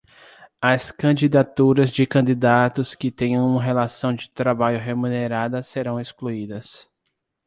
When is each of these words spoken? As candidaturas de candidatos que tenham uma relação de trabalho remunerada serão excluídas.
As 0.63 0.89
candidaturas 0.91 1.91
de 1.91 2.07
candidatos 2.07 2.95
que 2.95 3.11
tenham 3.11 3.45
uma 3.47 3.61
relação 3.61 4.15
de 4.15 4.31
trabalho 4.31 4.79
remunerada 4.79 5.61
serão 5.61 5.99
excluídas. 6.01 6.89